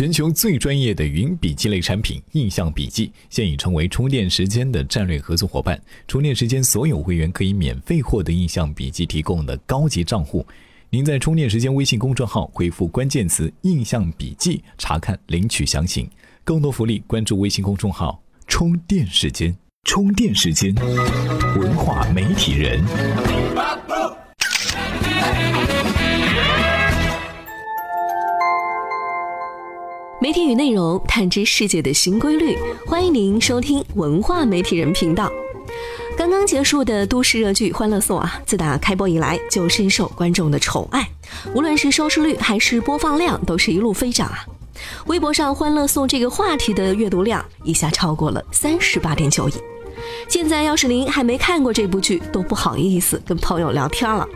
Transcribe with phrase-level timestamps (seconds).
[0.00, 5.78] 全球最专业的云笔记类产品印象笔记，现已成为充电时间的战略合作伙伴。
[6.08, 10.46] 充电时间所有会员可以免费获得印象笔记提供的高级账户。
[10.88, 16.08] 您在充电时间微信公众号回复关键词“印象笔记”，查看领取详情。
[16.44, 19.54] 更多福利，关注微信公众号“充电时间”。
[19.84, 20.74] 充电时间，
[21.56, 22.82] 文化媒体人。
[30.22, 32.54] 媒体与内容，探知世界的新规律。
[32.86, 35.32] 欢迎您收听文化媒体人频道。
[36.14, 41.08] 刚刚结束的都市热剧《欢乐颂》啊，自打开播以来就深受观众的宠爱，
[41.54, 44.44] 无论是收视率还是播放量，都是一路飞涨啊。
[45.06, 49.54] 微博上《欢乐颂》这个话题的阅读量一下超过了三十八点九亿。
[50.28, 54.28] 现在要是您还没看过这部剧，都不好意思跟朋友聊天了。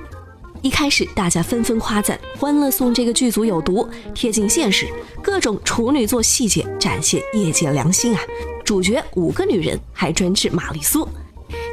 [0.64, 4.88] 一开始大家纷纷夸赞《欢乐颂》这个剧组有毒，贴近现实，
[5.22, 8.20] 各种处女座细节展现业界良心啊！
[8.64, 11.06] 主角五个女人还专治玛丽苏，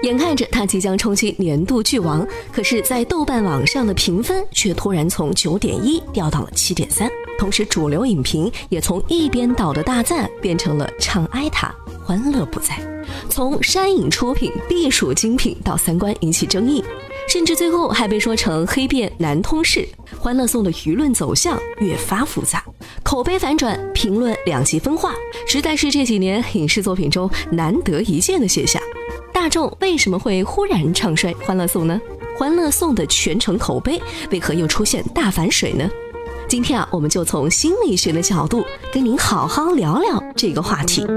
[0.03, 12.77] 眼看着她即将冲击年度剧王，可是，在豆瓣网上的评分却突然从九点一掉到了七点三，同时主流影评也从一边倒的大赞变成了唱哀塔，欢乐不在。
[13.29, 16.83] 从山影出品必属精品到三观引起争议。
[17.31, 19.79] 甚至最后还被说成黑变南通市，
[20.19, 22.61] 《欢乐颂》的舆论走向越发复杂，
[23.03, 25.13] 口碑反转，评论两极分化，
[25.47, 28.81] 实在是这几年影视作品中难得一见的现象。
[29.31, 32.01] 大众为什么会忽然唱衰《欢乐颂》呢？
[32.37, 35.89] 《欢乐颂》的全程口碑为何又出现大反水呢？
[36.49, 41.07] 今天啊，我们就从心理学的角度跟您好好聊聊这个话题。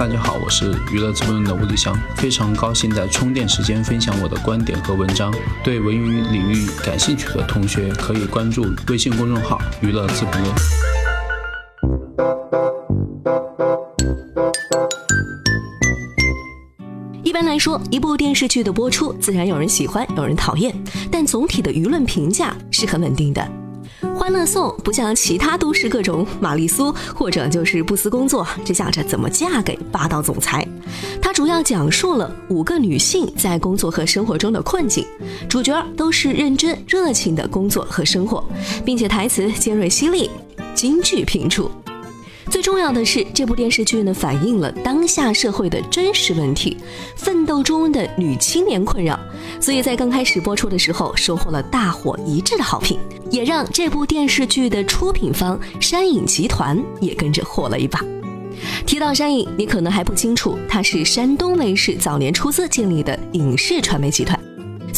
[0.00, 5.30] 大家好，我是娱乐资本论的吴立香，非常高兴在充电时间分享我的观点和文章。
[5.62, 10.54] 对文娱领域感兴趣的同学可以关注微信公众号“娱乐资本论”。
[17.22, 20.74] 一般来说，一部电视剧的播出，自然有人喜欢，有人讨厌，
[21.10, 23.42] 但总体的舆论评价是很稳定的。
[24.16, 30.66] 《欢乐颂》不像其他都市各种玛丽苏，或者就是不思工作，只想着怎么嫁给霸道总裁。
[31.20, 35.06] 它主要讲述了五个女性在工作和生活中的困境，
[35.48, 38.44] 主角都是认真热情的工作和生活，
[38.84, 40.30] 并且台词尖锐犀利，
[40.74, 41.70] 金句频出。
[42.50, 46.76] 最重要的是，这部电视剧呢反映了当下社会的真实问题，
[47.14, 49.18] 奋斗中的女青年困扰，
[49.60, 52.98] 所以在刚开始播出的时候收获了大伙一致的好评，
[53.30, 58.04] 也让这部电视剧的出品方山影集团也跟着火了一把。
[58.84, 64.38] 提到山影，你可能还不清楚，它是山东卫视早年出资建立的影视传媒集团。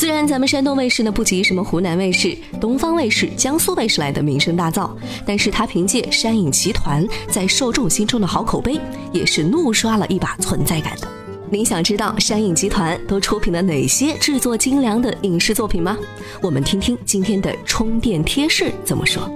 [0.03, 4.91] 虽然咱们山东卫视呢不及什么湖南卫视、东方卫视、江苏卫视来的名声大噪，
[5.25, 8.81] 但是它凭借山影集团在受众心中的好口碑，
[9.12, 11.07] 也是怒刷了一把存在感的。
[11.49, 15.97] 您想知道山影集团都出品了哪些制作精良的影视作品吗？
[16.43, 19.31] 我们听听今天的充电贴士怎么说。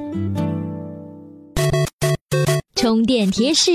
[2.74, 3.70] 充电贴士。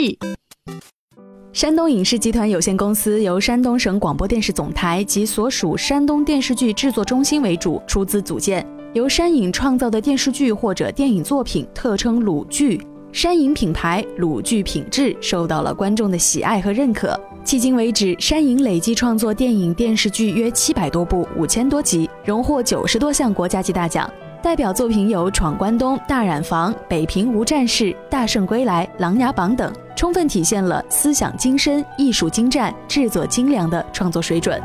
[1.53, 12.81] 山东影视集团有限公司由山东省广播电视总台及所属山东电视剧制作中心为主出资组建，由山影创造的电视剧或者电影作品特称鲁剧。
[13.12, 17.19] 山影品牌鲁剧品质受到了观众的喜爱和认可。
[17.44, 24.09] 迄今为止，山影累计创作电影、电视剧约七百多部，五千多集，荣获九十多项国家级大奖。
[24.41, 34.59] 代表作品有《闯关东》《大染坊》《北平无战事》《大圣归来》《琅琊榜》等，充分体现了思想精深、艺术精湛、制作精良的创作水准。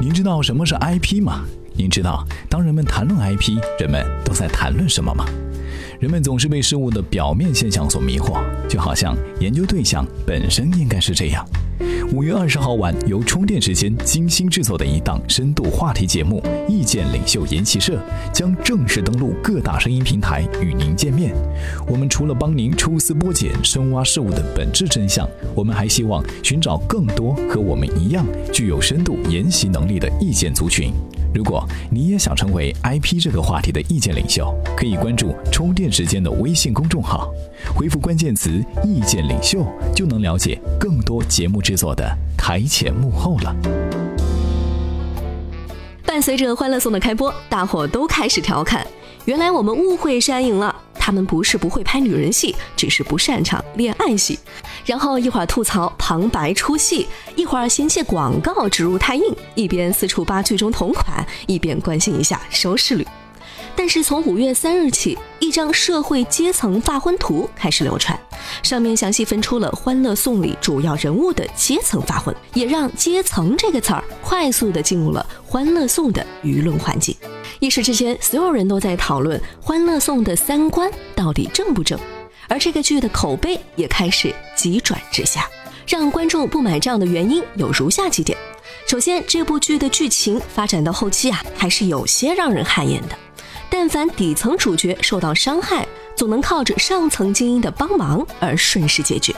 [0.00, 1.44] 您知道什么是 IP 吗？
[1.76, 5.24] 您知道当人们谈论 IP，人们都在谈论什么吗？
[6.00, 11.46] 人们总是被事物的表面现象所迷惑，就好像研究对象本身应该是这样。
[12.12, 17.94] 五月二十号晚，由充电时间精心制作的一档深度话题节目《意见领袖研习社》
[18.32, 21.34] 将正式登陆各大声音平台，与您见面。
[21.86, 30.92] 我们除了帮您抽丝剥茧、深挖事物的本质真相，我们还希望寻找更多和我们一样具有深度研习能力的意见族群。
[31.34, 37.32] 如果你也想成为 IP 这个话题的意见领袖，可以关注充电时间的微信公众号，
[37.74, 39.64] 回复关键词“意见领袖”，
[39.94, 42.06] 就能了解更多节目制作的
[42.36, 44.01] 台前幕后了。
[46.22, 48.86] 随着《欢乐颂》的开播，大伙都开始调侃：
[49.24, 50.74] 原来我们误会山影了。
[50.94, 54.38] 他们不是不会拍女人戏，只是不擅长恋爱戏。
[54.86, 63.04] 然后一会儿吐槽旁白出戏，一会儿嫌弃广告植入太硬，一边四处扒剧中同款，一边关心一下收视率。
[63.74, 68.18] 但是从五月三日起，一张社会阶层发婚图开始流传，
[68.62, 77.16] 上面详细分出了《欢乐颂》里主要人物的阶层发婚，也让“阶层”这个词儿快速的进入了《欢乐颂》的舆论环境。
[77.60, 81.98] 一时之间，所有人都在讨论《欢乐颂》的三观到底正不正，
[82.48, 85.48] 而这个剧的口碑也开始急转直下。
[85.86, 88.38] 让观众不买账的原因有如下几点：
[88.86, 93.18] 首先，这部剧的剧情发展到后期啊，还是有些让人汗颜的。
[93.74, 99.34] 但凡底层主角受到伤害，总能靠着上层精英的帮忙而顺势解决，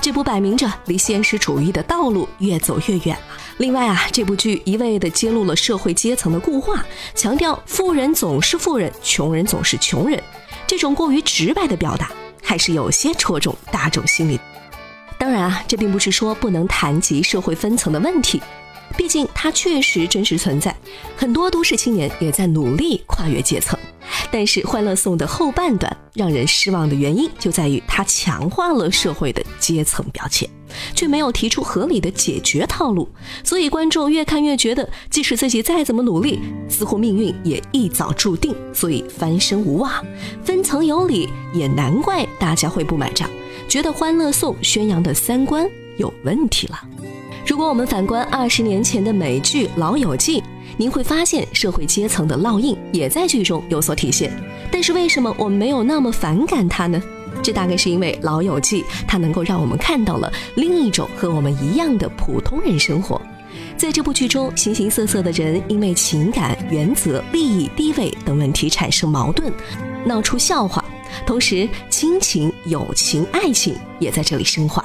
[0.00, 3.14] 这不摆明着离现实主义的道路越走越远
[3.58, 6.82] 另外啊，这部剧一味地揭露了社会阶层的固化，
[7.14, 10.20] 强调富人总是富人，穷人总是穷人，
[10.66, 12.10] 这种过于直白的表达，
[12.42, 14.40] 还是有些戳中大众心理。
[15.18, 18.40] 当然啊，这并不是说不能谈及社会分层的问题。
[18.96, 20.74] 毕竟它确实真实存在，
[21.16, 23.78] 很多都市青年也在努力跨越阶层。
[24.30, 30.48] 但是《欢乐颂》的后半段让人失望的原因就在于它强化了社会的阶层标签，
[30.94, 33.08] 却没有提出合理的解决套路。
[33.42, 40.04] 所以观众越看越觉得，即使自己再怎么努力，似乎命运也一早注定，所以翻身无望。
[40.44, 43.28] 分层有理，也难怪大家会不买账，
[43.68, 46.78] 觉得《欢乐颂》宣扬的三观有问题了。
[47.46, 50.40] 如果我们反观二十年前的美剧《老友记》，
[50.78, 54.32] 您会发现社会阶层的烙印也在剧中有所体现。
[54.72, 57.00] 但是为什么我们没有那么反感它呢？
[57.42, 63.20] 这大概是因为《老友记》它能够让我们看到了另一种和我们一样的普通人生活。
[63.76, 69.52] 在这部剧中，形形色色的人因为情感、原则、利益、地位等问题产生矛盾，
[70.06, 70.82] 闹出笑话。
[71.26, 74.82] 同时，亲情、友情、爱情也在这里升华。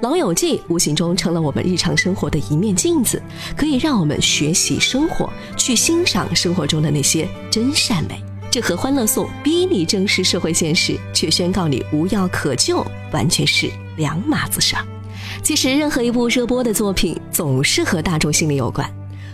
[0.00, 3.22] 老友记无形中成了我们日常生活的一面镜子，
[3.54, 8.22] 可以让我们学习生活，去欣赏生活中的那些真善美。
[8.50, 14.84] 这和《欢乐颂》逼你正视社会现实，却宣告你无药可救，完全是两码子事儿。
[15.42, 18.88] 其实，任何一部热播的作品，总是和大众心理有关。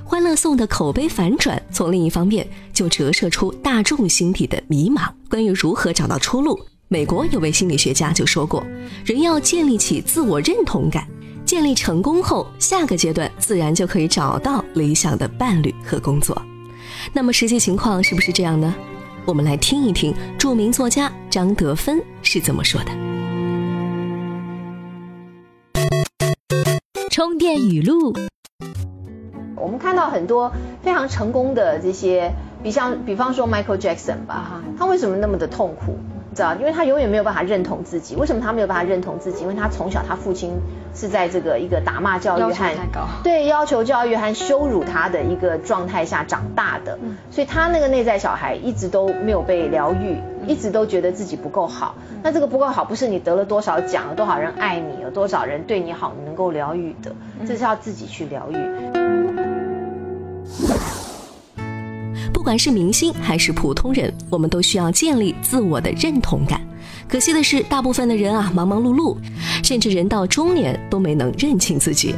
[0.08, 6.58] 《欢乐颂》的口碑反转，从另一方面就折射出大众心底的迷茫，关于如何找到出路。
[6.88, 8.64] 美国有位心理学家就说过，
[9.04, 11.04] 人要建立起自我认同感，
[11.44, 16.40] 建立成功后，下个阶段自然就可以找到理想的伴侣和工作。
[17.12, 18.72] 那么实际情况是不是这样呢？
[19.24, 22.92] 我们来听一听著名作家张德芬是怎么说的。
[27.10, 28.14] 充电语录：
[29.56, 30.52] 我们看到很多
[30.84, 35.98] 非常成功的这些，比像比方说 Michael Jackson 吧，哈他为什么那么的痛苦？
[36.36, 38.14] 知道，因为他永远没有办法认同自己。
[38.14, 39.42] 为什么他没有办法认同自己？
[39.42, 40.52] 因为他从小他父亲
[40.94, 42.52] 是在这个一个打骂教育和
[43.24, 46.98] 对要求教育和羞辱他的一个状态下长大的，
[47.30, 51.94] 所以他那个内在小孩一直都没有被疗愈，一直都觉得自己不够好。
[52.22, 57.12] 那这个不够好，不是你得了多少奖，有多少人爱你，有多少人对你好，你能够疗愈的，
[57.46, 58.56] 这是要自己去疗愈。
[62.46, 66.60] 不管是明星还是普通人，我们都需要建立自我的认同感。
[67.08, 69.16] 可惜的是，大部分的人啊，忙忙碌碌，
[69.64, 72.14] 甚至人到中年都没能认清自己，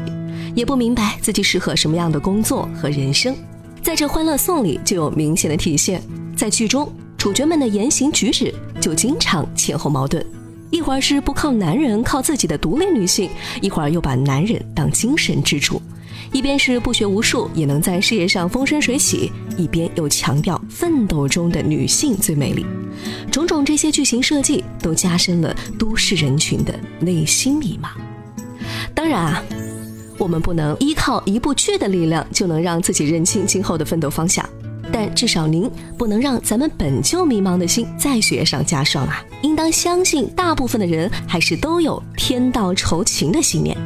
[0.54, 3.34] 也不明白自己适合什么样的工作和人生。
[3.82, 6.02] 在这《欢乐颂》里就有明显的体现。
[6.36, 10.22] 在剧中，主角们的言行举止就经常前后矛盾，
[10.68, 13.30] 一会儿是不靠男人、靠自己的独立女性，
[13.62, 15.80] 一会儿又把男人当精神支柱。
[16.32, 22.66] 一边是不学无术也能在事业上风生水起，一边又强调奋斗中的女性最美丽，
[23.30, 27.88] 种种这些剧情设计都加深了都市人群的内心迷茫。
[28.94, 29.42] 当然啊，
[30.18, 34.46] 我们不能依靠一部剧的力量就能让自己认清今后的奋斗方向，
[34.92, 39.24] 但至少您不能让咱们本就迷茫的心再雪上加霜啊！
[39.42, 43.76] 应当相信，大部分的人还是都有天道酬勤的信念。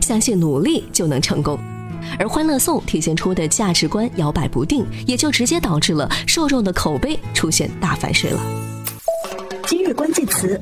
[0.00, 1.58] 相信努力就能成功，
[2.18, 8.40] 而《欢乐颂》体现出的价值观摇摆不定，也就直接导致了受众的口碑出现大反水了。
[9.66, 10.60] 今日关键词：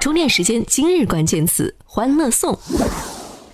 [0.00, 0.64] 充电时间。
[0.66, 2.52] 今日关键词：《欢乐颂》。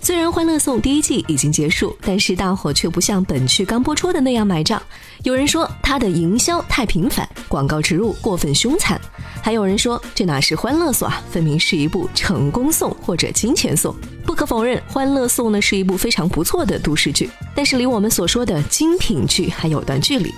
[0.02, 4.80] 虽然《欢乐颂》第一季已经结束，但是大伙却不像本剧刚播出的那样买账。
[5.24, 8.98] 有人说它的营销太频繁，广告植入过分凶残；
[9.42, 13.94] 还有人说这哪是《欢乐颂》啊，分明是一部成功颂或者金钱颂。
[14.24, 20.32] 不可否认，《欢乐颂》呢是一部非常不错的都市剧，但是离我们所说的精品剧还有段距离。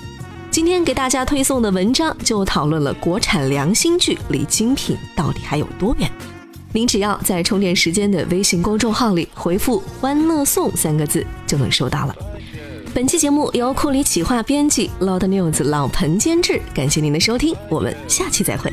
[0.51, 6.11] 今天给大家推送的文章就讨论了国产良心剧离精品到底还有多远。
[6.73, 12.17] 您只要在充电时间的微信公众号里回复“欢乐颂”三个字，就能收到了。
[12.95, 18.73] 本期节目由库里企划编辑，Loud News 老彭监制，感谢您的收听，我们下期再会。